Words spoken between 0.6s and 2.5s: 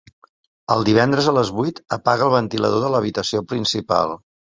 Els divendres a les vuit apaga el